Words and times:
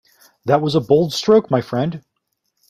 That 0.45 0.63
was 0.63 0.73
a 0.73 0.81
bold 0.81 1.13
stroke, 1.13 1.51
my 1.51 1.61
friend. 1.61 2.03